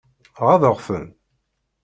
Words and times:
Ɣaḍeɣ-ten? 0.45 1.07